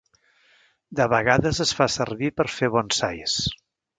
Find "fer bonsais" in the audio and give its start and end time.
2.53-3.39